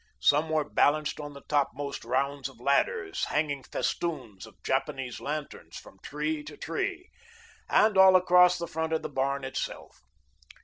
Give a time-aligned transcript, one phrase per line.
[0.19, 5.99] Some were balanced on the topmost rounds of ladders, hanging festoons of Japanese lanterns from
[6.01, 7.11] tree to tree,
[7.69, 10.01] and all across the front of the barn itself.